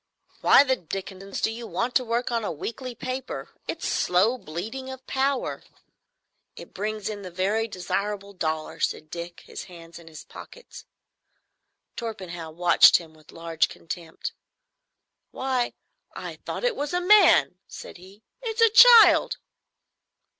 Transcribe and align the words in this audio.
"Why 0.39 0.63
the 0.63 0.75
Dickenson 0.75 1.31
do 1.43 1.51
you 1.51 1.67
want 1.67 1.93
to 1.93 2.03
work 2.03 2.31
on 2.31 2.43
a 2.43 2.51
weekly 2.51 2.95
paper? 2.95 3.51
It's 3.67 3.87
slow 3.87 4.39
bleeding 4.39 4.89
of 4.89 5.05
power." 5.05 5.61
"It 6.55 6.73
brings 6.73 7.07
in 7.07 7.21
the 7.21 7.29
very 7.29 7.67
desirable 7.67 8.33
dollars," 8.33 8.87
said 8.89 9.11
Dick, 9.11 9.41
his 9.41 9.65
hands 9.65 9.99
in 9.99 10.07
his 10.07 10.23
pockets. 10.23 10.85
Torpenhow 11.95 12.49
watched 12.49 12.97
him 12.97 13.13
with 13.13 13.31
large 13.31 13.69
contempt. 13.69 14.33
"Why, 15.29 15.73
I 16.15 16.37
thought 16.47 16.63
it 16.63 16.75
was 16.75 16.93
a 16.95 16.99
man!" 16.99 17.59
said 17.67 17.97
he. 17.97 18.23
"It's 18.41 18.61
a 18.61 18.71
child." 18.71 19.37